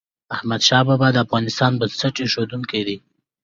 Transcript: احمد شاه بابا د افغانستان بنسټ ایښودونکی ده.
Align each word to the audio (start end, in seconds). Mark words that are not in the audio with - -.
احمد 0.35 0.61
شاه 0.67 0.83
بابا 0.87 1.07
د 1.13 1.17
افغانستان 1.25 1.71
بنسټ 1.79 2.15
ایښودونکی 2.19 2.81
ده. 2.87 2.97